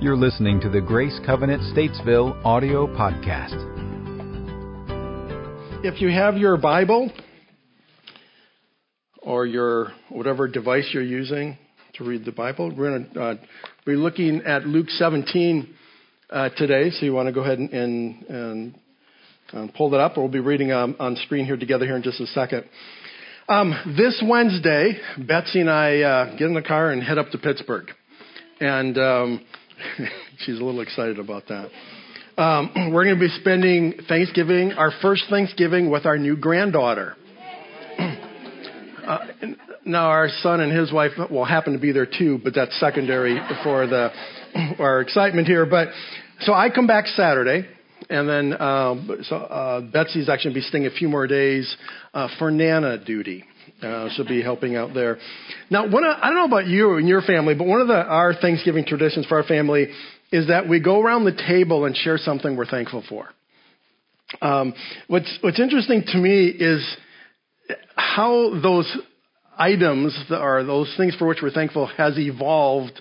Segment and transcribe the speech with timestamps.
[0.00, 3.56] You're listening to the Grace Covenant Statesville audio podcast.
[5.84, 7.10] If you have your Bible
[9.20, 11.58] or your whatever device you're using
[11.94, 13.34] to read the Bible, we're going to uh,
[13.84, 15.74] be looking at Luke 17
[16.30, 16.90] uh, today.
[16.90, 18.74] So you want to go ahead and, and, and
[19.52, 20.16] um, pull that up.
[20.16, 22.66] We'll be reading um, on screen here together here in just a second.
[23.48, 24.92] Um, this Wednesday,
[25.26, 27.88] Betsy and I uh, get in the car and head up to Pittsburgh,
[28.60, 29.44] and um,
[30.38, 31.70] She's a little excited about that.
[32.36, 37.16] Um, we're going to be spending Thanksgiving, our first Thanksgiving, with our new granddaughter.
[37.98, 39.18] uh,
[39.84, 43.40] now, our son and his wife will happen to be there too, but that's secondary
[43.64, 44.10] for the
[44.78, 45.66] our excitement here.
[45.66, 45.88] But
[46.40, 47.66] so I come back Saturday,
[48.10, 51.76] and then um, so uh, Betsy's actually going to be staying a few more days
[52.14, 53.44] uh, for Nana duty.
[53.82, 55.18] Uh, she'll be helping out there.
[55.70, 57.94] Now, one of, I don't know about you and your family, but one of the,
[57.94, 59.88] our Thanksgiving traditions for our family
[60.32, 63.28] is that we go around the table and share something we're thankful for.
[64.42, 64.74] Um,
[65.06, 66.96] what's, what's interesting to me is
[67.96, 68.94] how those
[69.56, 73.00] items or those things for which we're thankful has evolved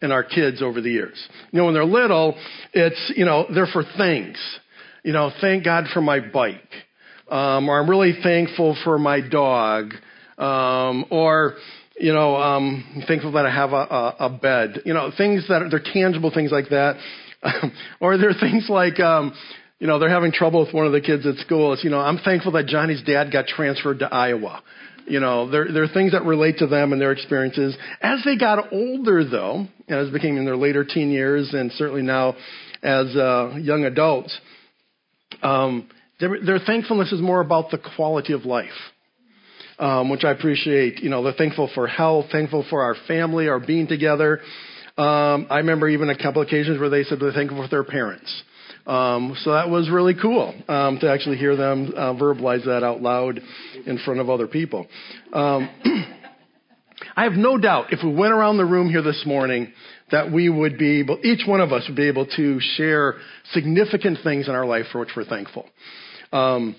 [0.00, 1.28] in our kids over the years.
[1.52, 2.36] You know, when they're little,
[2.72, 4.36] it's, you know, they're for things.
[5.04, 6.68] You know, thank God for my bike.
[7.32, 9.94] Um, or I'm really thankful for my dog
[10.38, 11.54] um, or
[11.98, 14.82] you know, um, thankful that I have a, a, a bed.
[14.84, 16.96] You know, things that are they're tangible things like that,
[18.00, 19.00] or there are things like.
[19.00, 19.32] Um,
[19.78, 21.72] you know, they're having trouble with one of the kids at school.
[21.72, 24.62] It's, you know, I'm thankful that Johnny's dad got transferred to Iowa.
[25.08, 27.76] You know, there, there are things that relate to them and their experiences.
[28.00, 32.02] As they got older, though, and as became in their later teen years, and certainly
[32.02, 32.36] now
[32.80, 34.38] as uh, young adults,
[35.42, 35.88] um,
[36.20, 38.70] their, their thankfulness is more about the quality of life
[39.78, 41.02] um, which I appreciate.
[41.02, 44.40] You know, they're thankful for health, thankful for our family, our being together.
[44.96, 48.42] Um, I remember even a couple occasions where they said they're thankful for their parents.
[48.86, 53.00] Um, so that was really cool um, to actually hear them uh, verbalize that out
[53.00, 53.40] loud
[53.86, 54.86] in front of other people.
[55.32, 55.68] Um,
[57.16, 59.72] I have no doubt if we went around the room here this morning
[60.10, 63.16] that we would be able, each one of us would be able to share
[63.52, 65.66] significant things in our life for which we're thankful.
[66.32, 66.76] Um,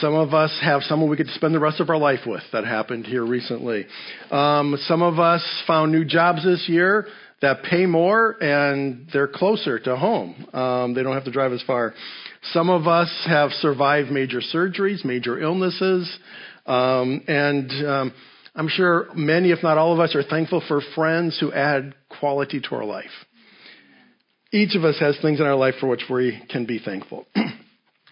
[0.00, 2.42] some of us have someone we could spend the rest of our life with.
[2.52, 3.86] That happened here recently.
[4.30, 7.06] Um, some of us found new jobs this year
[7.42, 10.46] that pay more and they're closer to home.
[10.54, 11.92] Um, they don't have to drive as far.
[12.52, 16.10] Some of us have survived major surgeries, major illnesses,
[16.66, 18.12] um, and um,
[18.54, 22.60] I'm sure many, if not all of us, are thankful for friends who add quality
[22.60, 23.10] to our life.
[24.52, 27.26] Each of us has things in our life for which we can be thankful.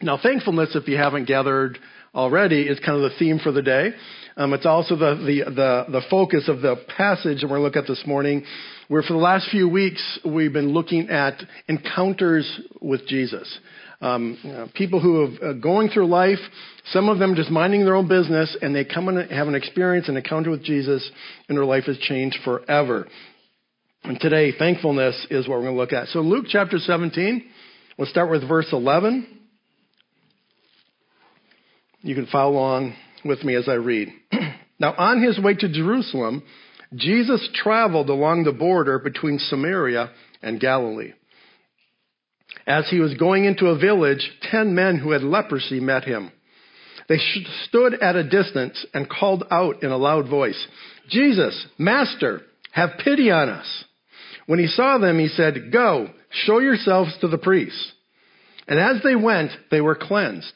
[0.03, 1.79] Now, thankfulness, if you haven't gathered
[2.15, 3.91] already, is kind of the theme for the day.
[4.37, 7.65] Um, it's also the, the, the, the, focus of the passage that we're going to
[7.65, 8.45] look at this morning,
[8.89, 13.59] where for the last few weeks we've been looking at encounters with Jesus.
[14.01, 16.39] Um, you know, people who are uh, going through life,
[16.87, 20.09] some of them just minding their own business, and they come and have an experience,
[20.09, 21.09] an encounter with Jesus,
[21.49, 23.07] and their life is changed forever.
[24.03, 26.09] And today, thankfulness is what we're going to look at.
[26.09, 27.45] So, Luke chapter 17,
[27.99, 29.41] we'll start with verse 11.
[32.01, 32.95] You can follow along
[33.25, 34.09] with me as I read.
[34.79, 36.43] now, on his way to Jerusalem,
[36.95, 40.11] Jesus traveled along the border between Samaria
[40.43, 41.13] and Galilee.
[42.67, 46.31] As he was going into a village, ten men who had leprosy met him.
[47.09, 47.19] They
[47.67, 50.67] stood at a distance and called out in a loud voice,
[51.09, 53.85] Jesus, Master, have pity on us.
[54.47, 57.93] When he saw them, he said, Go, show yourselves to the priests.
[58.69, 60.53] And as they went, they were cleansed.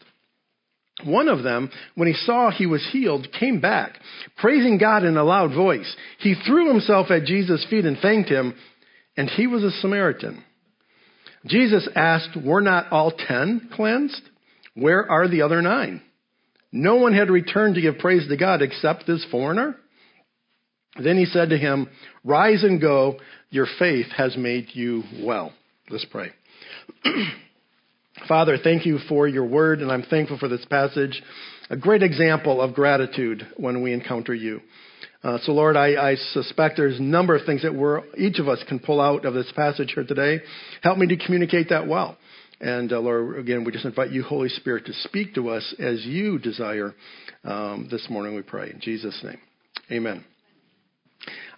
[1.02, 3.98] One of them, when he saw he was healed, came back,
[4.36, 5.92] praising God in a loud voice.
[6.20, 8.54] He threw himself at Jesus' feet and thanked him,
[9.16, 10.44] and he was a Samaritan.
[11.46, 14.22] Jesus asked, Were not all ten cleansed?
[14.74, 16.02] Where are the other nine?
[16.72, 19.76] No one had returned to give praise to God except this foreigner.
[21.02, 21.88] Then he said to him,
[22.24, 23.18] Rise and go,
[23.50, 25.52] your faith has made you well.
[25.88, 26.30] Let's pray.
[28.28, 31.22] Father, thank you for your word, and I'm thankful for this passage.
[31.70, 34.60] A great example of gratitude when we encounter you.
[35.24, 38.46] Uh, so, Lord, I, I, suspect there's a number of things that we're, each of
[38.46, 40.44] us can pull out of this passage here today.
[40.82, 42.18] Help me to communicate that well.
[42.60, 46.04] And, uh, Lord, again, we just invite you, Holy Spirit, to speak to us as
[46.04, 46.94] you desire
[47.42, 48.70] um, this morning, we pray.
[48.70, 49.38] In Jesus' name,
[49.90, 50.26] amen.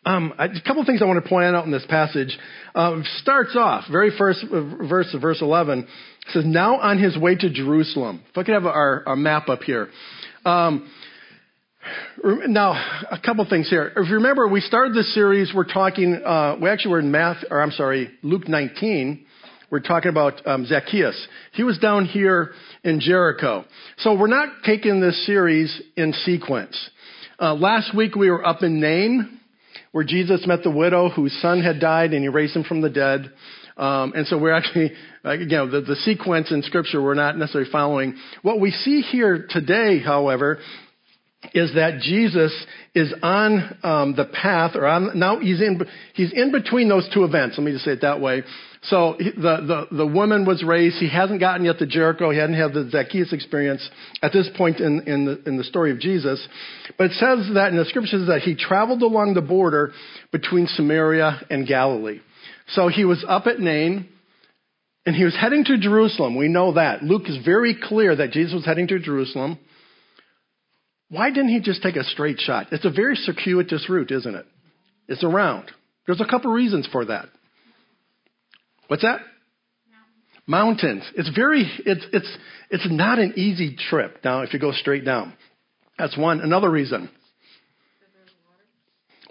[0.04, 2.38] Um, a couple of things I want to point out in this passage.
[2.72, 5.88] Uh, starts off, very first verse of verse 11,
[6.28, 8.22] says, Now on his way to Jerusalem.
[8.30, 9.88] If I could have our, our map up here.
[10.44, 10.88] Um,
[12.48, 12.72] Now,
[13.10, 13.92] a couple things here.
[13.96, 15.52] If you remember, we started this series.
[15.54, 16.14] We're talking.
[16.14, 19.24] Uh, we actually were in Math, or I'm sorry, Luke 19.
[19.70, 21.26] We're talking about um, Zacchaeus.
[21.52, 22.52] He was down here
[22.84, 23.64] in Jericho.
[23.98, 26.90] So we're not taking this series in sequence.
[27.40, 29.40] Uh, last week we were up in Nain,
[29.92, 32.90] where Jesus met the widow whose son had died, and he raised him from the
[32.90, 33.32] dead.
[33.76, 34.92] Um, and so we're actually,
[35.24, 38.16] you know, the, the sequence in Scripture we're not necessarily following.
[38.42, 40.60] What we see here today, however,
[41.52, 42.52] is that Jesus
[42.94, 45.80] is on um, the path, or on, now he's in
[46.14, 47.56] he's in between those two events.
[47.58, 48.42] Let me just say it that way.
[48.84, 50.96] So the, the the woman was raised.
[50.96, 52.30] He hasn't gotten yet to Jericho.
[52.30, 53.88] He hadn't had the Zacchaeus experience
[54.22, 56.46] at this point in in the, in the story of Jesus.
[56.96, 59.92] But it says that in the scriptures that he traveled along the border
[60.32, 62.20] between Samaria and Galilee.
[62.68, 64.08] So he was up at Nain.
[65.04, 66.36] And he was heading to Jerusalem.
[66.36, 67.04] We know that.
[67.04, 69.56] Luke is very clear that Jesus was heading to Jerusalem.
[71.08, 72.68] Why didn't he just take a straight shot?
[72.72, 74.46] It's a very circuitous route, isn't it?
[75.08, 75.70] It's around.
[76.06, 77.26] There's a couple reasons for that.
[78.88, 79.20] What's that?
[80.46, 81.04] Mountains.
[81.16, 82.38] It's very, it's, it's,
[82.70, 85.32] it's not an easy trip now if you go straight down.
[85.98, 86.40] That's one.
[86.40, 87.08] Another reason.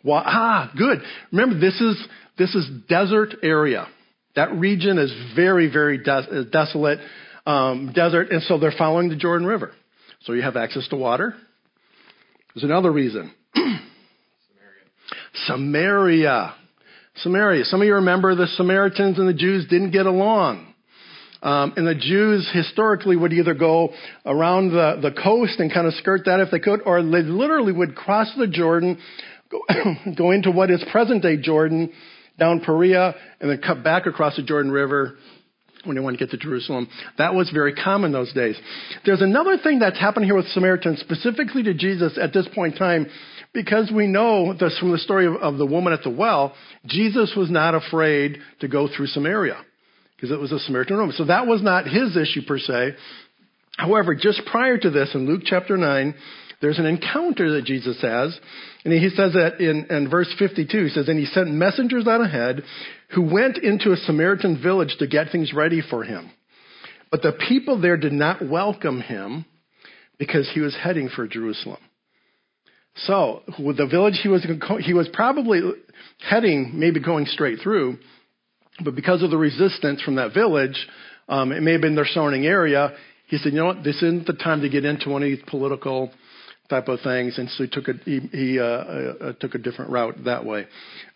[0.03, 0.99] Well, ah, good.
[1.31, 2.07] Remember, this is,
[2.37, 3.87] this is desert area.
[4.35, 6.99] That region is very, very des- desolate,
[7.45, 9.71] um, desert, and so they're following the Jordan River.
[10.23, 11.35] So you have access to water.
[12.55, 13.33] There's another reason.
[15.45, 16.55] Samaria.
[17.17, 17.65] Samaria.
[17.65, 20.73] Some of you remember the Samaritans and the Jews didn't get along.
[21.41, 23.89] Um, and the Jews historically would either go
[24.25, 27.73] around the, the coast and kind of skirt that if they could, or they literally
[27.73, 28.99] would cross the Jordan,
[29.51, 29.59] go,
[30.17, 31.91] go into what is present day Jordan,
[32.39, 35.17] down Perea, and then cut back across the Jordan River
[35.85, 36.87] when they want to get to Jerusalem.
[37.17, 38.57] That was very common those days.
[39.05, 42.79] There's another thing that's happened here with Samaritans, specifically to Jesus at this point in
[42.79, 43.07] time,
[43.53, 46.53] because we know this from the story of, of the woman at the well,
[46.85, 49.57] Jesus was not afraid to go through Samaria
[50.15, 51.15] because it was a Samaritan woman.
[51.15, 52.95] So that was not his issue per se.
[53.77, 56.15] However, just prior to this, in Luke chapter 9,
[56.61, 58.37] there's an encounter that Jesus has.
[58.83, 60.83] And he says that in, in verse 52.
[60.85, 62.63] He says, And he sent messengers on ahead
[63.13, 66.31] who went into a Samaritan village to get things ready for him.
[67.11, 69.45] But the people there did not welcome him
[70.17, 71.79] because he was heading for Jerusalem.
[72.97, 74.45] So, with the village he was,
[74.79, 75.61] he was probably
[76.19, 77.97] heading, maybe going straight through,
[78.83, 80.87] but because of the resistance from that village,
[81.27, 82.93] um, it may have been their surrounding area,
[83.27, 85.41] he said, you know what, this isn't the time to get into one of these
[85.47, 86.11] political
[86.69, 89.91] type of things, and so he took a he, he uh, uh, took a different
[89.91, 90.65] route that way.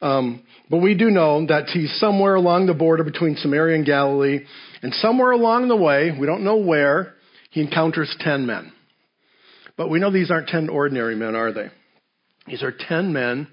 [0.01, 4.45] Um, but we do know that he's somewhere along the border between Samaria and Galilee,
[4.81, 7.15] and somewhere along the way, we don't know where,
[7.51, 8.71] he encounters ten men.
[9.77, 11.69] But we know these aren't ten ordinary men, are they?
[12.47, 13.47] These are ten men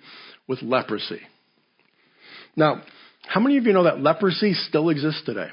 [0.47, 1.21] with leprosy.
[2.57, 2.83] Now,
[3.27, 5.49] how many of you know that leprosy still exists today?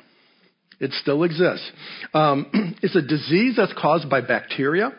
[0.80, 1.70] It still exists.
[2.14, 4.92] Um, it's a disease that's caused by bacteria.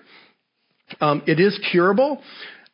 [1.01, 2.21] Um, it is curable.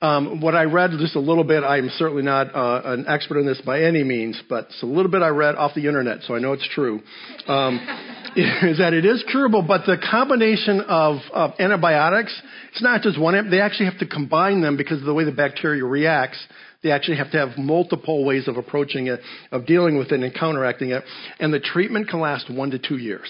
[0.02, 3.44] Um, what I read just a little bit, I'm certainly not uh, an expert in
[3.44, 6.34] this by any means, but it's a little bit I read off the internet, so
[6.34, 7.00] I know it's true.
[7.46, 7.76] Um,
[8.36, 12.34] is that it is curable, but the combination of, of antibiotics,
[12.70, 13.50] it's not just one.
[13.50, 16.38] They actually have to combine them because of the way the bacteria reacts.
[16.82, 19.20] They actually have to have multiple ways of approaching it,
[19.52, 21.04] of dealing with it and counteracting it,
[21.40, 23.28] and the treatment can last one to two years.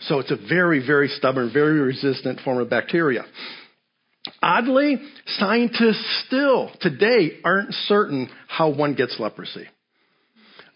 [0.00, 3.24] So it's a very, very stubborn, very resistant form of bacteria.
[4.42, 4.98] Oddly,
[5.38, 9.66] scientists still today aren't certain how one gets leprosy.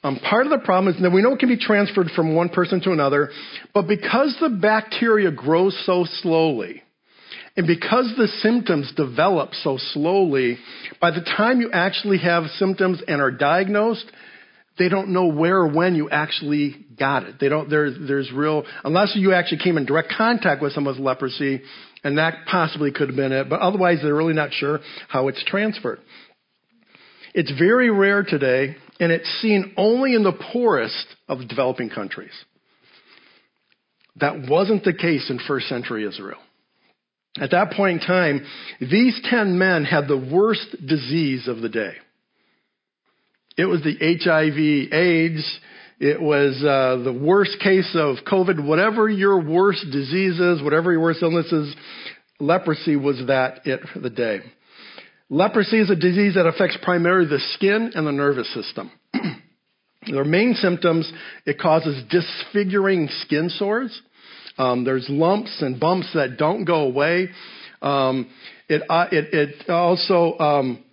[0.05, 2.49] Um, part of the problem is that we know it can be transferred from one
[2.49, 3.31] person to another,
[3.73, 6.83] but because the bacteria grows so slowly,
[7.57, 10.59] and because the symptoms develop so slowly,
[11.01, 14.11] by the time you actually have symptoms and are diagnosed,
[14.79, 17.37] they don't know where or when you actually got it.
[17.39, 21.05] They don't, there's, there's real, unless you actually came in direct contact with someone with
[21.05, 21.61] leprosy,
[22.05, 25.43] and that possibly could have been it, but otherwise they're really not sure how it's
[25.45, 26.01] transferred.
[27.35, 32.33] It's very rare today, and it's seen only in the poorest of developing countries.
[34.17, 36.39] That wasn't the case in first century Israel.
[37.41, 38.45] At that point in time,
[38.79, 41.95] these 10 men had the worst disease of the day.
[43.57, 45.61] It was the HIV AIDS.
[46.03, 48.67] It was uh, the worst case of COVID.
[48.67, 51.77] Whatever your worst diseases, whatever your worst illnesses,
[52.41, 54.41] leprosy was that it for the day.
[55.31, 58.91] Leprosy is a disease that affects primarily the skin and the nervous system.
[60.11, 61.09] Their main symptoms,
[61.47, 63.97] it causes disfiguring skin sores.
[64.59, 67.29] Um, there's lumps and bumps that don't go away.
[67.81, 68.29] Um,
[68.69, 70.85] it, uh, it, it also, um,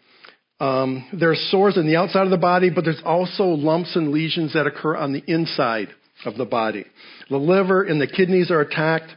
[0.60, 4.12] um, there are sores on the outside of the body, but there's also lumps and
[4.12, 5.88] lesions that occur on the inside
[6.26, 6.86] of the body.
[7.30, 9.10] The liver and the kidneys are attacked.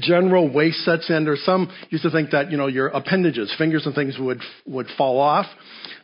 [0.00, 1.24] General waste sets in.
[1.24, 4.86] There's some used to think that you know your appendages, fingers and things would would
[4.96, 5.46] fall off.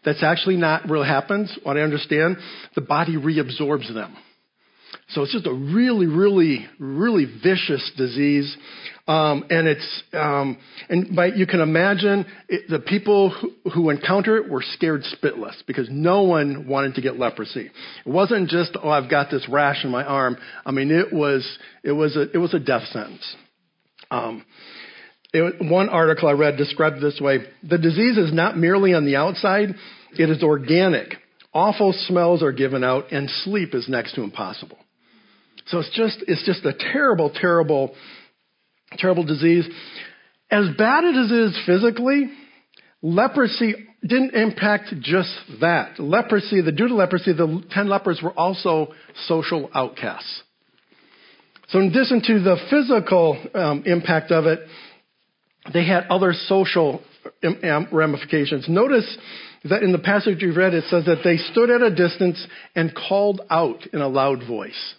[0.05, 1.59] That's actually not really happens.
[1.63, 2.37] What I understand,
[2.75, 4.17] the body reabsorbs them.
[5.11, 8.57] So it's just a really, really, really vicious disease.
[9.11, 10.57] Um, and it's, um,
[10.89, 15.57] and by, you can imagine it, the people who, who encounter it were scared spitless
[15.67, 17.73] because no one wanted to get leprosy.
[18.07, 20.37] It wasn't just, oh, I've got this rash in my arm.
[20.65, 21.45] I mean, it was,
[21.83, 23.35] it was a, it was a death sentence.
[24.13, 24.45] Um,
[25.33, 27.39] it, one article I read described it this way
[27.69, 29.71] The disease is not merely on the outside,
[30.13, 31.15] it is organic.
[31.53, 34.79] Awful smells are given out, and sleep is next to impossible.
[35.67, 37.95] So it's just, it's just a terrible, terrible,
[38.99, 39.69] terrible disease.
[40.51, 42.31] As bad as it is physically,
[43.03, 45.99] leprosy didn't impact just that.
[45.99, 48.93] Leprosy, the due to leprosy, the ten lepers were also
[49.27, 50.43] social outcasts.
[51.69, 54.61] So in addition to the physical um, impact of it,
[55.73, 57.01] they had other social
[57.93, 58.69] ramifications.
[58.69, 59.17] Notice
[59.65, 62.45] that in the passage you've read, it says that they stood at a distance
[62.75, 64.95] and called out in a loud voice.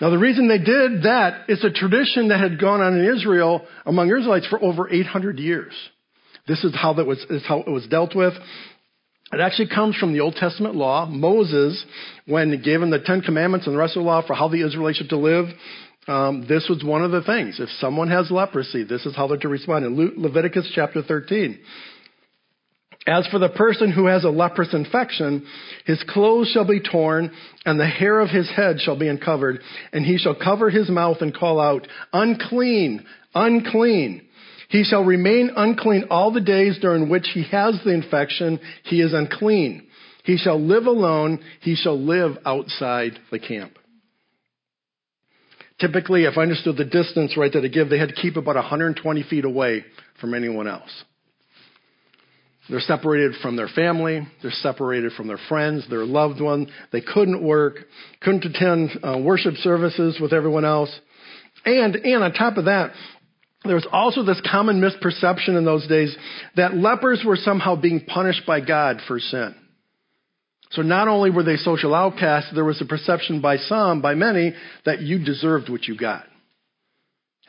[0.00, 3.66] Now, the reason they did that is a tradition that had gone on in Israel
[3.86, 5.72] among Israelites for over 800 years.
[6.46, 8.34] This is how that was, is how it was dealt with.
[9.32, 11.06] It actually comes from the Old Testament law.
[11.06, 11.84] Moses,
[12.26, 14.98] when given the Ten Commandments and the rest of the law for how the Israelites
[14.98, 15.46] should to live,
[16.06, 17.58] um, this was one of the things.
[17.58, 19.84] If someone has leprosy, this is how they're to respond.
[19.84, 21.58] In Le- Leviticus chapter 13,
[23.06, 25.46] as for the person who has a leprous infection,
[25.84, 27.30] his clothes shall be torn,
[27.64, 29.60] and the hair of his head shall be uncovered,
[29.92, 34.22] and he shall cover his mouth and call out, Unclean, unclean.
[34.68, 38.58] He shall remain unclean all the days during which he has the infection.
[38.82, 39.86] He is unclean.
[40.24, 41.38] He shall live alone.
[41.60, 43.78] He shall live outside the camp.
[45.78, 48.56] Typically, if I understood the distance right that they give, they had to keep about
[48.56, 49.84] 120 feet away
[50.20, 51.04] from anyone else.
[52.68, 54.26] They're separated from their family.
[54.42, 56.66] They're separated from their friends, their loved one.
[56.92, 57.76] They couldn't work,
[58.20, 60.90] couldn't attend uh, worship services with everyone else.
[61.64, 62.92] And, and on top of that,
[63.64, 66.16] there was also this common misperception in those days
[66.56, 69.54] that lepers were somehow being punished by God for sin.
[70.70, 74.54] So not only were they social outcasts, there was a perception by some, by many,
[74.84, 76.24] that you deserved what you got.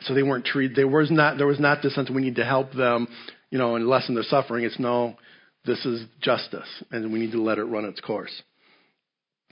[0.02, 2.44] So they weren't treated, there was not, there was not this sense we need to
[2.44, 3.08] help them
[3.50, 4.64] you know, and lessen their suffering.
[4.64, 5.16] It's no,
[5.64, 8.42] this is justice, and we need to let it run its course.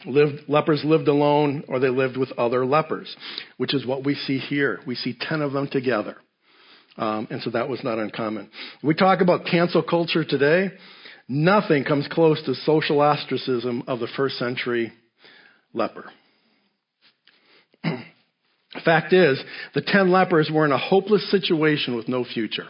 [0.04, 3.14] Lived, lepers lived alone, or they lived with other lepers,
[3.56, 4.80] which is what we see here.
[4.86, 6.16] We see ten of them together.
[6.98, 8.50] Um, and so that was not uncommon.
[8.82, 10.70] We talk about cancel culture today.
[11.28, 14.92] Nothing comes close to social ostracism of the first century
[15.72, 16.10] leper.
[18.84, 19.42] Fact is,
[19.74, 22.66] the ten lepers were in a hopeless situation with no future.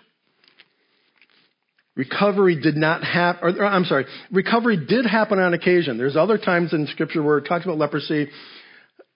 [1.97, 5.97] Recovery did not happen, or, I'm sorry, recovery did happen on occasion.
[5.97, 8.29] There's other times in Scripture where it talks about leprosy.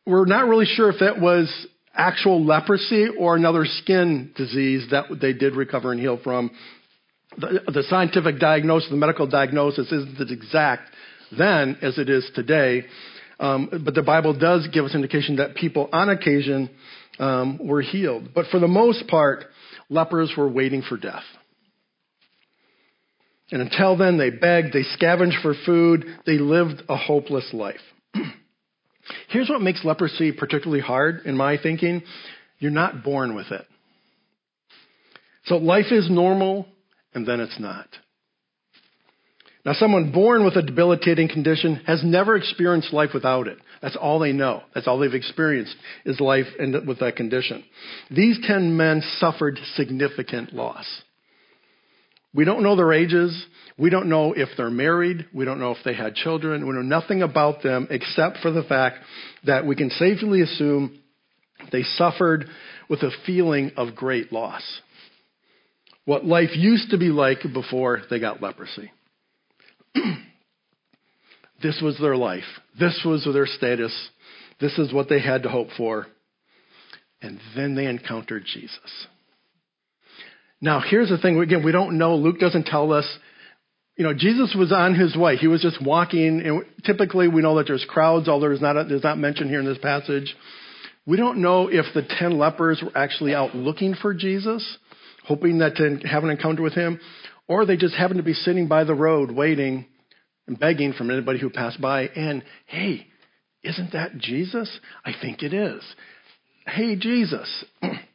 [0.07, 5.35] We're not really sure if that was actual leprosy or another skin disease that they
[5.35, 6.51] did recover and heal from.
[7.37, 10.91] The, the scientific diagnosis, the medical diagnosis isn't as exact
[11.37, 12.87] then as it is today.
[13.39, 16.71] Um, but the Bible does give us indication that people on occasion
[17.19, 18.31] um, were healed.
[18.35, 19.45] But for the most part,
[19.89, 21.23] lepers were waiting for death.
[23.53, 27.81] And until then, they begged, they scavenged for food, they lived a hopeless life.
[29.29, 32.03] Here's what makes leprosy particularly hard, in my thinking
[32.59, 33.67] you're not born with it.
[35.47, 36.67] So life is normal,
[37.15, 37.89] and then it's not.
[39.65, 43.59] Now, someone born with a debilitating condition has never experienced life without it.
[43.83, 44.63] That's all they know.
[44.75, 45.75] That's all they've experienced
[46.07, 46.47] is life
[46.87, 47.65] with that condition.
[48.11, 50.87] These ten men suffered significant loss.
[52.33, 53.45] We don't know their ages.
[53.77, 55.27] We don't know if they're married.
[55.35, 56.67] We don't know if they had children.
[56.67, 58.99] We know nothing about them except for the fact
[59.45, 61.01] that we can safely assume
[61.73, 62.47] they suffered
[62.89, 64.63] with a feeling of great loss.
[66.05, 68.91] What life used to be like before they got leprosy.
[71.63, 72.45] this was their life.
[72.79, 74.11] This was their status.
[74.61, 76.07] This is what they had to hope for.
[77.23, 79.07] And then they encountered Jesus.
[80.61, 81.39] Now, here's the thing.
[81.41, 82.17] Again, we don't know.
[82.17, 83.07] Luke doesn't tell us.
[83.97, 85.37] You know, Jesus was on his way.
[85.37, 86.41] He was just walking.
[86.41, 89.67] And typically, we know that there's crowds, although there's not, there's not mentioned here in
[89.67, 90.35] this passage.
[91.07, 94.79] We don't know if the ten lepers were actually out looking for Jesus
[95.31, 96.99] hoping that to have an encounter with him,
[97.47, 99.87] or they just happened to be sitting by the road waiting
[100.49, 102.03] and begging from anybody who passed by.
[102.09, 103.07] And hey,
[103.63, 104.69] isn't that Jesus?
[105.05, 105.83] I think it is.
[106.67, 107.65] Hey, Jesus,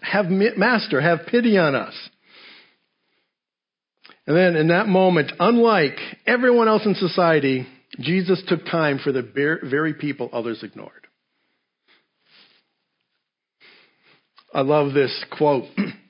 [0.00, 1.94] have master, have pity on us.
[4.26, 7.66] And then in that moment, unlike everyone else in society,
[8.00, 11.06] Jesus took time for the very people others ignored.
[14.52, 15.64] I love this quote.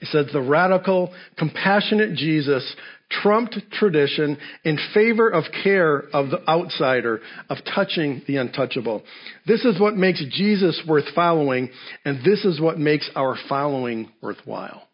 [0.00, 2.74] It says, The radical, compassionate Jesus
[3.10, 9.02] trumped tradition in favor of care of the outsider, of touching the untouchable.
[9.46, 11.70] This is what makes Jesus worth following,
[12.04, 14.86] and this is what makes our following worthwhile.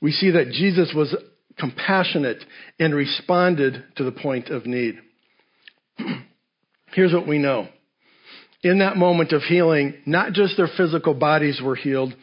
[0.00, 1.16] We see that Jesus was
[1.58, 2.44] compassionate
[2.78, 4.98] and responded to the point of need.
[6.92, 7.68] Here's what we know.
[8.64, 12.14] In that moment of healing, not just their physical bodies were healed,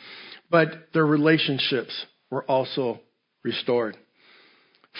[0.49, 1.93] but their relationships
[2.31, 2.99] were also
[3.43, 3.95] restored.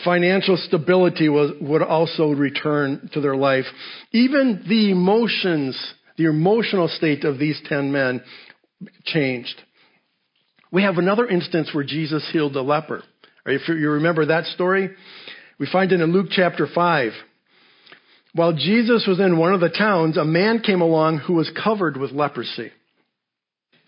[0.05, 3.65] Financial stability was, would also return to their life.
[4.13, 5.75] Even the emotions,
[6.15, 8.21] the emotional state of these ten men
[9.05, 9.59] changed.
[10.71, 13.03] We have another instance where Jesus healed a leper.
[13.47, 14.91] If you remember that story,
[15.59, 17.11] we find it in Luke chapter 5.
[18.33, 21.97] While Jesus was in one of the towns, a man came along who was covered
[21.97, 22.71] with leprosy.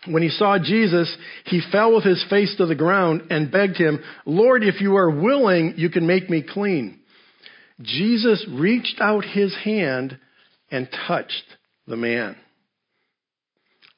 [0.06, 4.04] When he saw Jesus, he fell with his face to the ground and begged him,
[4.26, 7.00] Lord, if you are willing, you can make me clean.
[7.82, 10.18] Jesus reached out his hand
[10.70, 11.44] and touched
[11.88, 12.36] the man.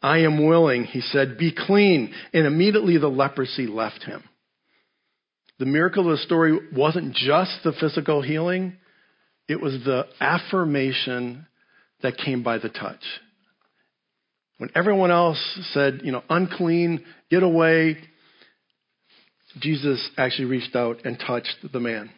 [0.01, 2.13] I am willing, he said, be clean.
[2.33, 4.23] And immediately the leprosy left him.
[5.57, 8.77] The miracle of the story wasn't just the physical healing,
[9.47, 11.45] it was the affirmation
[12.01, 13.01] that came by the touch.
[14.57, 15.39] When everyone else
[15.73, 17.97] said, you know, unclean, get away,
[19.59, 22.09] Jesus actually reached out and touched the man.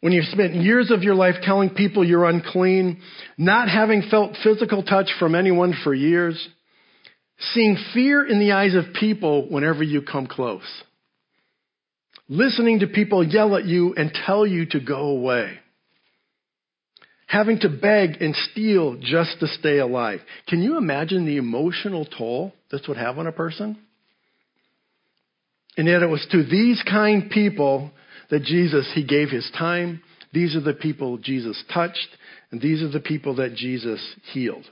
[0.00, 3.00] When you've spent years of your life telling people you're unclean,
[3.36, 6.48] not having felt physical touch from anyone for years,
[7.52, 10.62] seeing fear in the eyes of people whenever you come close,
[12.28, 15.58] listening to people yell at you and tell you to go away,
[17.26, 20.20] having to beg and steal just to stay alive.
[20.48, 23.78] Can you imagine the emotional toll this would have on a person?
[25.76, 27.90] And yet it was to these kind people
[28.30, 30.02] that Jesus, he gave his time.
[30.32, 32.08] These are the people Jesus touched,
[32.50, 34.00] and these are the people that Jesus
[34.32, 34.64] healed.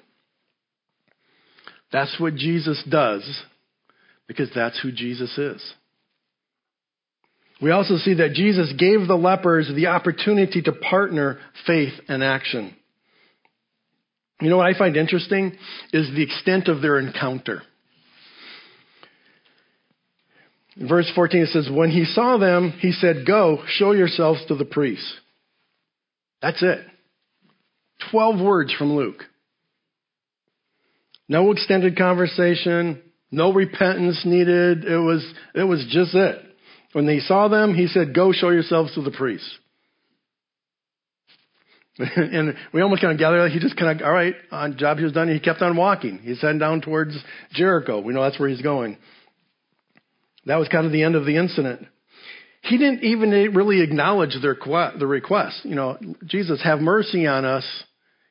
[1.93, 3.43] That's what Jesus does
[4.27, 5.75] because that's who Jesus is.
[7.61, 12.75] We also see that Jesus gave the lepers the opportunity to partner faith and action.
[14.41, 15.57] You know what I find interesting
[15.93, 17.63] is the extent of their encounter.
[20.77, 24.57] In verse 14, it says, When he saw them, he said, Go, show yourselves to
[24.57, 25.15] the priests.
[26.43, 26.85] That's it.
[28.11, 29.23] Twelve words from Luke.
[31.29, 34.85] No extended conversation, no repentance needed.
[34.85, 36.44] It was, it was just it.
[36.95, 39.59] When he saw them, he said, Go show yourselves to the priests.
[41.99, 45.05] and we almost kind of gathered, he just kind of, all right, on job he
[45.05, 46.19] was done, he kept on walking.
[46.19, 47.17] He's heading down towards
[47.53, 48.01] Jericho.
[48.01, 48.97] We know that's where he's going.
[50.47, 51.87] That was kind of the end of the incident.
[52.63, 54.57] He didn't even really acknowledge their
[54.97, 55.65] the request.
[55.65, 57.65] You know, Jesus, have mercy on us.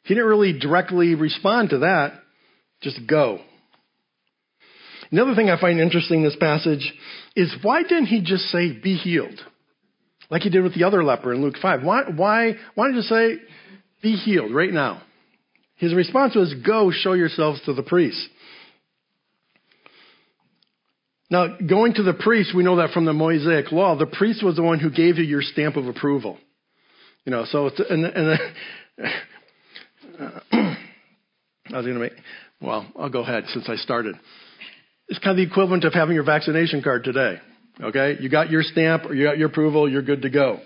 [0.03, 2.13] He didn't really directly respond to that.
[2.81, 3.39] Just go.
[5.13, 6.91] Another thing I find interesting in this passage
[7.35, 9.39] is why didn't he just say, be healed?
[10.31, 11.83] Like he did with the other leper in Luke 5.
[11.83, 13.35] Why, why, why did he say,
[14.01, 15.03] be healed right now?
[15.75, 18.27] His response was, go show yourselves to the priest.
[21.29, 24.55] Now, going to the priest, we know that from the Mosaic law, the priest was
[24.55, 26.39] the one who gave you your stamp of approval.
[27.23, 28.39] You know, so it's, and, and
[30.19, 32.13] uh, I was going to make,
[32.59, 34.15] well, I'll go ahead since I started.
[35.07, 37.39] It's kind of the equivalent of having your vaccination card today.
[37.81, 38.17] Okay?
[38.19, 40.59] You got your stamp or you got your approval, you're good to go.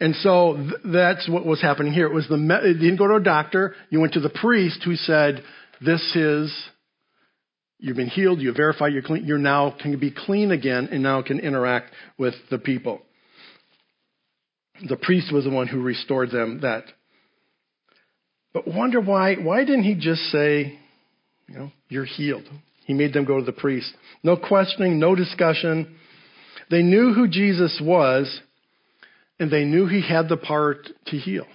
[0.00, 2.06] And so th- that's what was happening here.
[2.06, 4.82] It was the, me- you didn't go to a doctor, you went to the priest
[4.84, 5.42] who said,
[5.80, 6.52] this is
[7.78, 8.40] You've been healed.
[8.40, 9.26] You verify you're clean.
[9.26, 13.02] You're now can be clean again and now can interact with the people.
[14.88, 16.84] The priest was the one who restored them that.
[18.52, 20.78] But wonder why, why didn't he just say,
[21.48, 22.44] you know, you're healed?
[22.86, 23.92] He made them go to the priest.
[24.22, 25.96] No questioning, no discussion.
[26.70, 28.40] They knew who Jesus was,
[29.40, 31.46] and they knew he had the power to heal.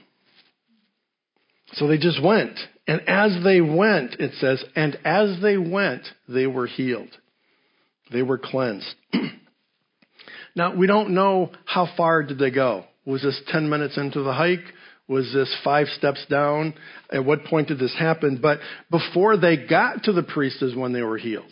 [1.74, 6.48] So they just went And as they went, it says, and as they went, they
[6.48, 7.10] were healed.
[8.12, 8.94] They were cleansed.
[10.56, 12.84] now, we don't know how far did they go.
[13.06, 14.66] Was this 10 minutes into the hike?
[15.12, 16.74] Was this five steps down?
[17.12, 18.40] At what point did this happen?
[18.42, 21.52] But before they got to the priest is when they were healed.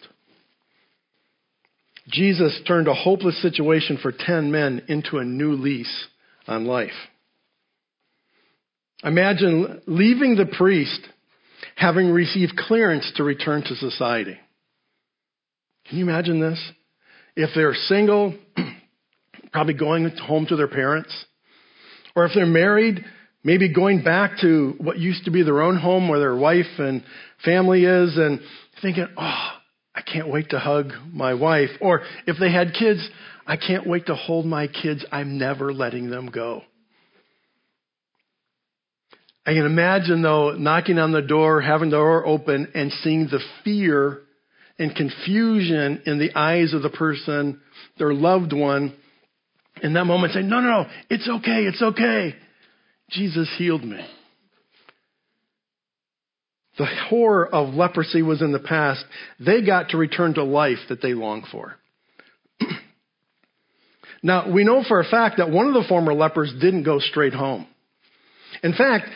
[2.07, 6.07] Jesus turned a hopeless situation for 10 men into a new lease
[6.47, 6.93] on life.
[9.03, 11.01] Imagine leaving the priest
[11.75, 14.37] having received clearance to return to society.
[15.89, 16.59] Can you imagine this?
[17.35, 18.35] If they're single,
[19.51, 21.13] probably going home to their parents.
[22.15, 23.03] Or if they're married,
[23.43, 27.03] maybe going back to what used to be their own home where their wife and
[27.43, 28.39] family is and
[28.81, 29.47] thinking, oh,
[29.95, 31.69] I can't wait to hug my wife.
[31.81, 33.07] Or if they had kids,
[33.45, 35.05] I can't wait to hold my kids.
[35.11, 36.61] I'm never letting them go.
[39.45, 43.39] I can imagine, though, knocking on the door, having the door open, and seeing the
[43.63, 44.21] fear
[44.77, 47.59] and confusion in the eyes of the person,
[47.97, 48.95] their loved one,
[49.81, 52.35] in that moment saying, No, no, no, it's okay, it's okay.
[53.09, 54.05] Jesus healed me.
[56.77, 59.03] The horror of leprosy was in the past.
[59.39, 61.75] They got to return to life that they longed for.
[64.23, 67.33] now, we know for a fact that one of the former lepers didn't go straight
[67.33, 67.67] home.
[68.63, 69.09] In fact,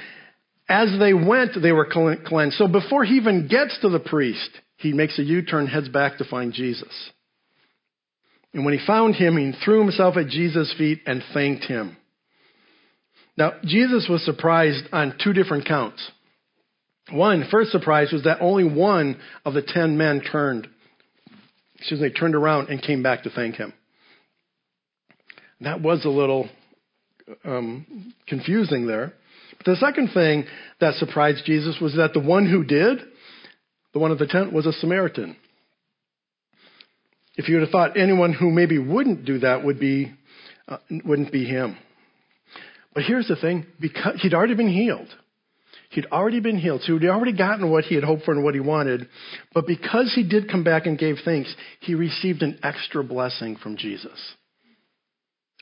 [0.67, 2.58] as they went, they were cleansed.
[2.58, 6.17] So before he even gets to the priest, he makes a U turn, heads back
[6.17, 7.12] to find Jesus.
[8.53, 11.97] And when he found him, he threw himself at Jesus' feet and thanked him.
[13.36, 16.12] Now, Jesus was surprised on two different counts.
[17.12, 20.67] One, first surprise was that only one of the ten men turned,
[21.78, 23.74] excuse me, turned around and came back to thank him.
[25.62, 26.50] That was a little
[27.43, 29.13] um, confusing there.
[29.58, 30.46] But the second thing
[30.80, 33.00] that surprised Jesus was that the one who did,
[33.93, 35.36] the one of the ten, was a Samaritan.
[37.36, 40.13] If you would have thought anyone who maybe wouldn't do that would be,
[40.67, 41.78] uh, wouldn't be him.
[42.93, 45.08] But here's the thing, because he'd already been healed.
[45.89, 46.82] He'd already been healed.
[46.84, 49.08] So he'd already gotten what he had hoped for and what he wanted.
[49.53, 53.77] But because he did come back and gave thanks, he received an extra blessing from
[53.77, 54.36] Jesus.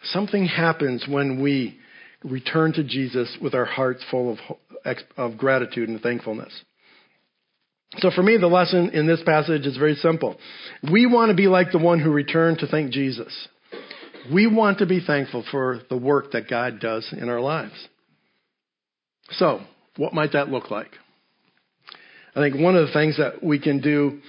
[0.04, 1.78] Something happens when we
[2.24, 4.38] return to Jesus with our hearts full
[4.86, 6.54] of, of gratitude and thankfulness.
[7.98, 10.38] So for me, the lesson in this passage is very simple.
[10.92, 13.48] We want to be like the one who returned to thank Jesus.
[14.32, 17.88] We want to be thankful for the work that God does in our lives.
[19.32, 19.62] So,
[19.98, 20.92] what might that look like?
[22.36, 24.20] I think one of the things that we can do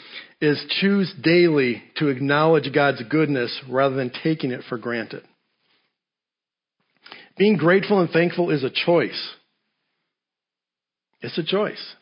[0.40, 5.22] is choose daily to acknowledge God's goodness rather than taking it for granted.
[7.38, 9.34] Being grateful and thankful is a choice.
[11.20, 11.94] It's a choice.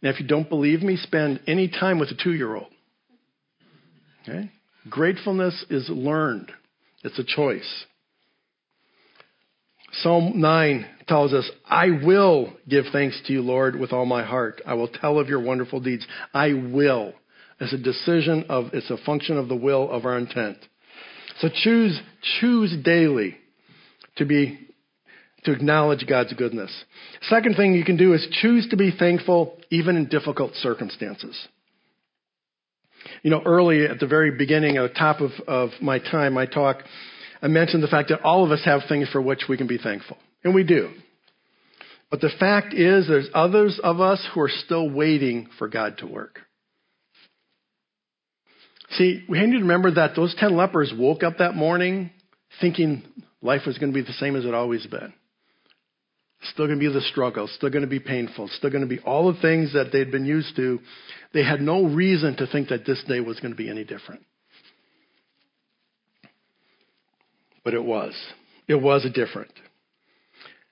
[0.00, 2.68] Now, if you don't believe me, spend any time with a two year old.
[4.22, 4.50] Okay?
[4.88, 6.52] Gratefulness is learned,
[7.04, 7.84] it's a choice.
[9.92, 14.60] Psalm 9 tells us, I will give thanks to you, Lord, with all my heart.
[14.66, 16.06] I will tell of your wonderful deeds.
[16.34, 17.14] I will.
[17.60, 20.58] It's a decision of, it's a function of the will of our intent.
[21.40, 21.98] So choose,
[22.40, 23.36] choose daily
[24.16, 24.58] to be,
[25.44, 26.70] to acknowledge God's goodness.
[27.22, 31.48] Second thing you can do is choose to be thankful even in difficult circumstances.
[33.22, 36.46] You know, early at the very beginning, at the top of, of my time, my
[36.46, 36.78] talk,
[37.42, 39.78] I mentioned the fact that all of us have things for which we can be
[39.78, 40.18] thankful.
[40.44, 40.90] And we do.
[42.10, 46.06] But the fact is, there's others of us who are still waiting for God to
[46.06, 46.40] work.
[48.92, 52.10] See, we need to remember that those 10 lepers woke up that morning
[52.60, 53.02] thinking
[53.42, 55.12] life was going to be the same as it always been.
[56.42, 59.00] Still going to be the struggle, still going to be painful, still going to be
[59.00, 60.78] all the things that they'd been used to.
[61.34, 64.22] They had no reason to think that this day was going to be any different.
[67.64, 68.14] But it was.
[68.68, 69.50] It was different.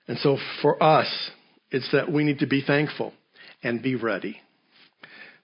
[0.07, 1.07] And so for us,
[1.69, 3.13] it's that we need to be thankful
[3.61, 4.39] and be ready.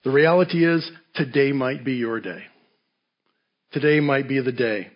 [0.04, 2.44] The reality is, today might be your day.
[3.72, 4.92] Today might be the day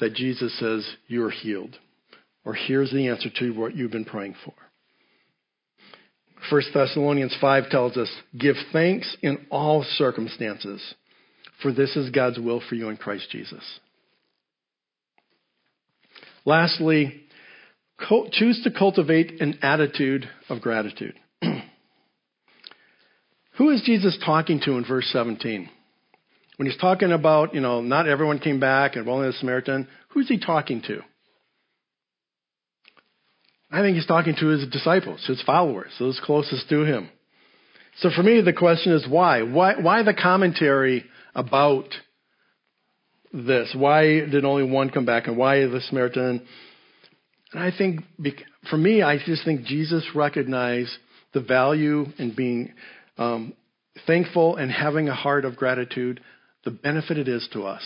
[0.00, 1.78] that Jesus says, You're healed.
[2.44, 4.54] Or here's the answer to what you've been praying for.
[6.50, 10.94] 1 Thessalonians 5 tells us, Give thanks in all circumstances,
[11.62, 13.62] for this is God's will for you in Christ Jesus.
[16.46, 17.22] Lastly,
[18.32, 21.14] choose to cultivate an attitude of gratitude.
[23.58, 25.68] Who is Jesus talking to in verse 17?
[26.56, 30.28] When he's talking about, you know, not everyone came back and only the Samaritan, who's
[30.28, 31.00] he talking to?
[33.70, 37.08] I think he's talking to his disciples, his followers, those closest to him.
[37.98, 39.42] So for me, the question is why?
[39.42, 41.04] Why, why the commentary
[41.34, 41.88] about
[43.32, 43.74] this?
[43.76, 46.46] Why did only one come back and why the Samaritan?
[47.52, 48.00] And I think,
[48.68, 50.90] for me, I just think Jesus recognized
[51.32, 52.72] the value in being
[53.18, 53.52] um,
[54.06, 56.20] thankful and having a heart of gratitude,
[56.64, 57.82] the benefit it is to us.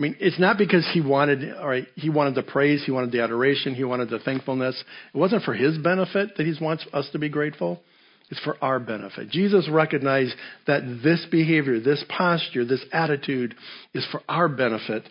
[0.00, 3.12] I mean, it's not because he wanted, all right, he wanted the praise, he wanted
[3.12, 4.82] the adoration, he wanted the thankfulness.
[5.14, 7.82] It wasn't for his benefit that he wants us to be grateful.
[8.30, 9.28] It's for our benefit.
[9.28, 10.34] Jesus recognized
[10.66, 13.54] that this behavior, this posture, this attitude
[13.92, 15.06] is for our benefit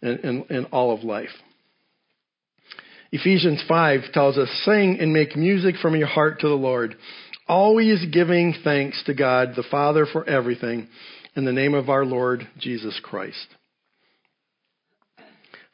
[0.00, 1.30] in, in, in all of life.
[3.10, 6.94] Ephesians 5 tells us, Sing and make music from your heart to the Lord,
[7.48, 10.86] always giving thanks to God the Father for everything
[11.34, 13.48] in the name of our Lord Jesus Christ.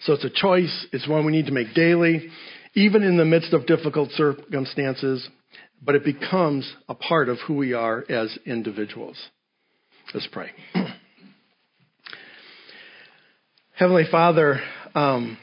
[0.01, 0.87] So it's a choice.
[0.93, 2.29] It's one we need to make daily,
[2.75, 5.27] even in the midst of difficult circumstances,
[5.83, 9.17] but it becomes a part of who we are as individuals.
[10.13, 10.51] Let's pray.
[13.75, 14.61] Heavenly Father,
[14.95, 15.37] um,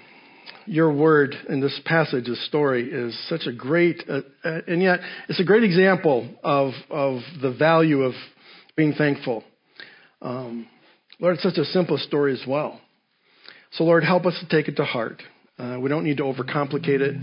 [0.66, 5.00] your word in this passage, this story, is such a great, uh, uh, and yet
[5.30, 8.14] it's a great example of, of the value of
[8.76, 9.44] being thankful.
[10.22, 10.68] Um,
[11.20, 12.80] Lord, it's such a simple story as well.
[13.74, 15.24] So, Lord, help us to take it to heart.
[15.58, 17.16] Uh, we don't need to overcomplicate it.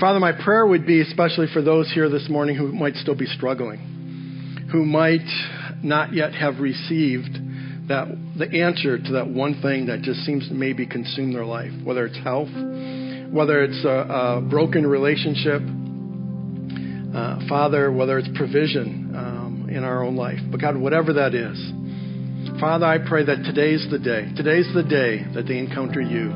[0.00, 3.26] Father, my prayer would be, especially for those here this morning who might still be
[3.26, 5.26] struggling, who might
[5.82, 7.34] not yet have received
[7.88, 11.72] that the answer to that one thing that just seems to maybe consume their life,
[11.84, 12.48] whether it's health,
[13.30, 15.60] whether it's a, a broken relationship,
[17.14, 20.38] uh, Father, whether it's provision um, in our own life.
[20.50, 21.58] But God, whatever that is,
[22.60, 24.30] Father, I pray that today's the day.
[24.36, 26.30] Today's the day that they encounter you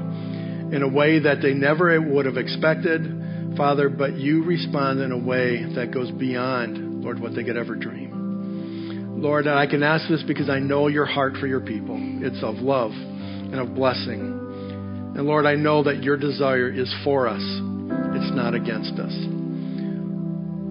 [0.74, 5.18] in a way that they never would have expected, Father, but you respond in a
[5.18, 9.22] way that goes beyond, Lord, what they could ever dream.
[9.22, 11.96] Lord, I can ask this because I know your heart for your people.
[12.22, 15.14] It's of love and of blessing.
[15.16, 19.12] And Lord, I know that your desire is for us, it's not against us.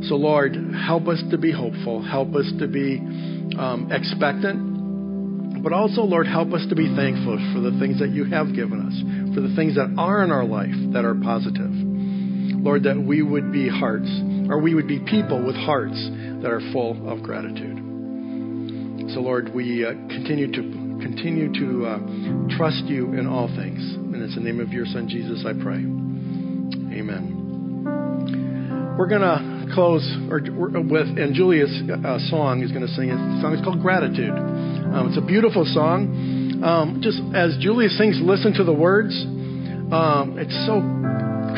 [0.09, 0.55] So, Lord,
[0.85, 2.03] help us to be hopeful.
[2.03, 2.99] Help us to be
[3.57, 4.76] um, expectant
[5.67, 8.79] but also, Lord, help us to be thankful for the things that you have given
[8.87, 8.95] us,
[9.35, 11.67] for the things that are in our life that are positive.
[12.63, 14.07] Lord, that we would be hearts,
[14.47, 15.99] or we would be people with hearts
[16.39, 17.75] that are full of gratitude.
[19.11, 20.61] So, Lord, we uh, continue to
[21.03, 21.99] continue to uh,
[22.55, 23.83] trust you in all things.
[23.95, 25.83] And it's the name of your Son Jesus I pray.
[26.95, 27.43] Amen.
[28.97, 30.39] We're gonna close or,
[30.81, 33.09] with, and Julia's uh, song is going to sing.
[33.09, 34.31] The song is called Gratitude.
[34.31, 36.61] Um, it's a beautiful song.
[36.63, 39.13] Um, just as Julia sings, listen to the words.
[39.91, 40.81] Um, it so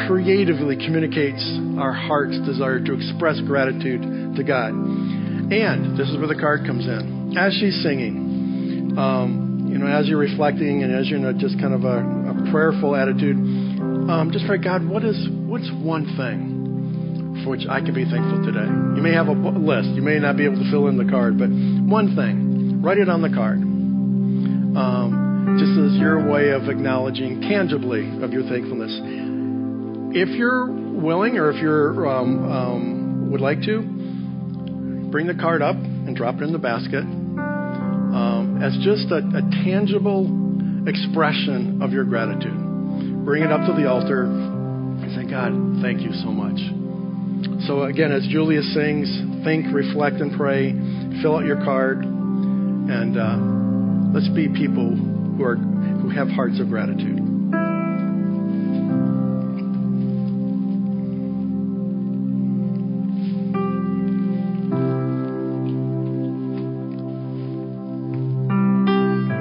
[0.07, 1.41] creatively communicates
[1.79, 4.01] our heart's desire to express gratitude
[4.35, 4.73] to God.
[4.73, 7.37] And this is where the card comes in.
[7.37, 11.59] As she's singing, um, you know, as you're reflecting and as you're in a, just
[11.59, 13.37] kind of a, a prayerful attitude,
[14.09, 15.15] um, just pray, God, what is
[15.47, 16.58] what's one thing
[17.43, 18.67] for which I can be thankful today?
[18.95, 19.89] You may have a list.
[19.89, 22.49] You may not be able to fill in the card, but one thing
[22.81, 23.57] Write it on the card.
[23.57, 28.97] Um, just as your way of acknowledging tangibly of your thankfulness.
[30.15, 33.81] If you're willing or if you're um, um, would like to,
[35.11, 39.41] bring the card up and drop it in the basket um, as just a, a
[39.65, 40.23] tangible
[40.87, 43.25] expression of your gratitude.
[43.25, 46.88] Bring it up to the altar and say, God, thank you so much.
[47.67, 49.09] So, again, as Julia sings,
[49.43, 50.71] think, reflect, and pray.
[51.21, 52.03] Fill out your card.
[52.03, 53.37] And uh,
[54.13, 57.17] let's be people who are who have hearts of gratitude.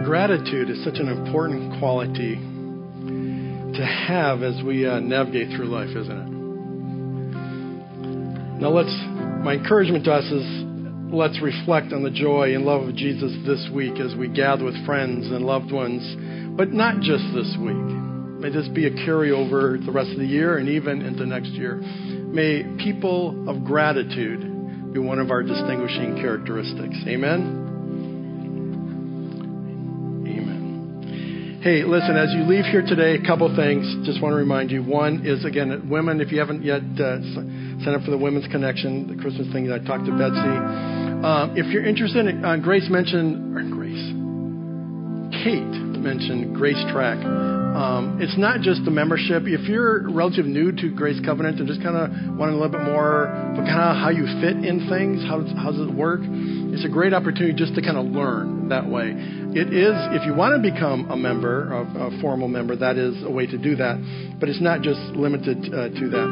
[0.05, 6.11] Gratitude is such an important quality to have as we uh, navigate through life, isn't
[6.11, 6.28] it?
[8.61, 8.95] Now, let's.
[9.45, 10.65] My encouragement to us is
[11.15, 14.85] let's reflect on the joy and love of Jesus this week as we gather with
[14.85, 16.03] friends and loved ones,
[16.57, 17.77] but not just this week.
[18.43, 21.77] May this be a carryover the rest of the year and even into next year.
[21.77, 26.97] May people of gratitude be one of our distinguishing characteristics.
[27.07, 27.67] Amen.
[30.27, 31.61] Amen.
[31.63, 34.07] Hey, listen, as you leave here today, a couple things.
[34.07, 34.83] Just want to remind you.
[34.83, 37.19] One is, again, women, if you haven't yet uh,
[37.87, 40.57] up for the Women's Connection, the Christmas thing that I talked to Betsy,
[41.25, 44.13] um, if you're interested, uh, Grace mentioned, or Grace,
[45.43, 47.19] Kate mentioned Grace Track.
[47.79, 49.45] Um, it's not just the membership.
[49.47, 52.83] If you're relatively new to Grace Covenant and just kind of wanting a little bit
[52.83, 56.19] more, but kind of how you fit in things, how, how does it work?
[56.75, 59.15] It's a great opportunity just to kind of learn that way.
[59.15, 63.23] It is, if you want to become a member, a, a formal member, that is
[63.23, 63.95] a way to do that.
[64.41, 66.29] But it's not just limited uh, to that.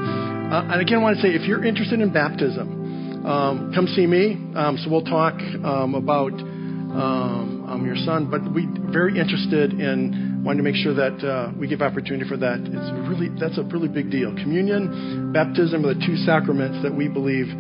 [0.51, 4.07] Uh, and again, I want to say, if you're interested in baptism, um, come see
[4.07, 4.35] me.
[4.57, 8.31] Um, so we'll talk um, about um, um, your son.
[8.31, 12.37] But we very interested in wanting to make sure that uh, we give opportunity for
[12.37, 12.63] that.
[12.63, 14.31] It's really that's a really big deal.
[14.39, 17.51] Communion, baptism are the two sacraments that we believe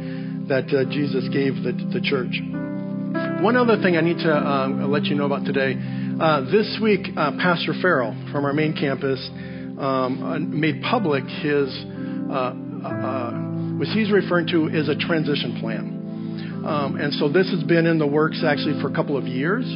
[0.47, 2.39] that uh, Jesus gave the, the church.
[3.43, 5.75] One other thing I need to uh, let you know about today.
[5.75, 9.19] Uh, this week, uh, Pastor Farrell from our main campus
[9.83, 11.67] um, uh, made public his
[13.77, 16.65] what he's referring to is a transition plan.
[16.65, 19.67] Um, and so this has been in the works actually for a couple of years.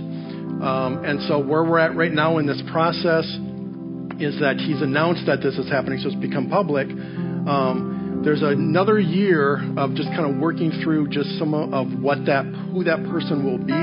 [0.63, 3.25] Um, and so where we're at right now in this process
[4.21, 6.89] is that he's announced that this is happening, so it's become public.
[6.89, 12.45] Um, there's another year of just kind of working through just some of what that,
[12.45, 13.81] who that person will be,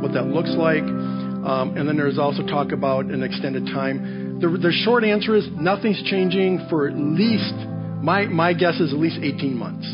[0.00, 4.40] what that looks like, um, and then there's also talk about an extended time.
[4.40, 7.54] The, the short answer is nothing's changing for at least
[8.02, 9.86] my my guess is at least 18 months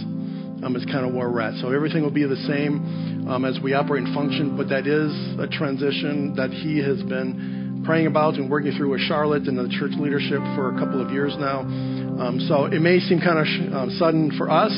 [0.65, 1.61] um, is kind of where we're at.
[1.61, 5.09] So everything will be the same um, as we operate and function, but that is
[5.41, 9.73] a transition that he has been praying about and working through with Charlotte and the
[9.81, 11.61] church leadership for a couple of years now.
[11.61, 14.71] Um, so it may seem kind of sh- um, sudden for us,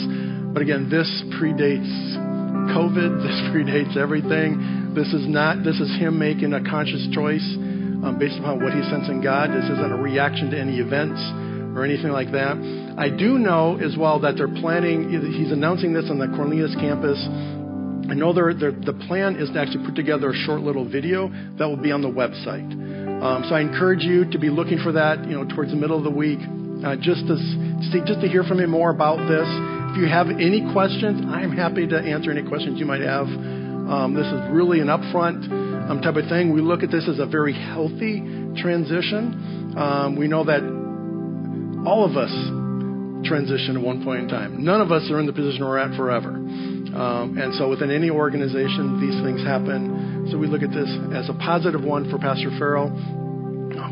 [0.54, 1.90] but again, this predates
[2.70, 3.10] COVID.
[3.26, 4.94] This predates everything.
[4.94, 5.64] This is not.
[5.64, 7.44] This is him making a conscious choice
[8.06, 9.50] um, based upon what he sensing God.
[9.50, 11.18] This isn't a reaction to any events
[11.74, 12.54] or anything like that.
[12.96, 17.18] I do know as well that they're planning, he's announcing this on the Cornelius campus.
[18.08, 21.28] I know they're, they're, the plan is to actually put together a short little video
[21.58, 22.68] that will be on the website.
[23.22, 25.96] Um, so I encourage you to be looking for that, you know, towards the middle
[25.96, 26.40] of the week,
[26.84, 27.36] uh, just to
[27.92, 29.48] see, just to hear from him more about this.
[29.94, 33.26] If you have any questions, I'm happy to answer any questions you might have.
[33.26, 35.48] Um, this is really an upfront
[35.88, 36.52] um, type of thing.
[36.52, 38.20] We look at this as a very healthy
[38.60, 39.74] transition.
[39.78, 40.60] Um, we know that
[41.86, 42.32] all of us
[43.24, 44.64] transition at one point in time.
[44.64, 46.32] None of us are in the position we're at forever.
[46.94, 50.28] Um, and so within any organization, these things happen.
[50.30, 52.90] So we look at this as a positive one for Pastor Farrell.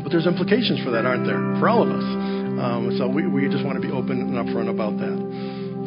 [0.03, 1.39] But there's implications for that, aren't there?
[1.59, 2.03] For all of us.
[2.03, 5.15] Um, so we, we just want to be open and upfront about that.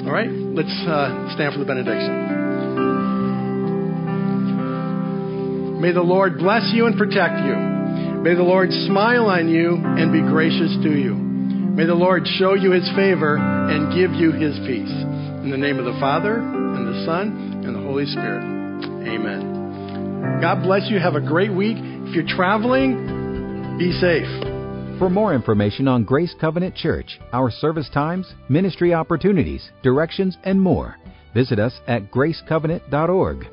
[0.04, 2.26] All right, let's uh, stand for the benediction.
[5.80, 7.56] May the Lord bless you and protect you.
[8.22, 11.14] May the Lord smile on you and be gracious to you.
[11.14, 14.90] May the Lord show you his favor and give you his peace.
[15.44, 16.40] In the name of the Father,
[17.04, 18.42] Son, and the Holy Spirit.
[19.08, 20.40] Amen.
[20.40, 20.98] God bless you.
[20.98, 21.76] Have a great week.
[21.78, 24.26] If you're traveling, be safe.
[24.98, 30.96] For more information on Grace Covenant Church, our service times, ministry opportunities, directions, and more,
[31.34, 33.46] visit us at gracecovenant.org.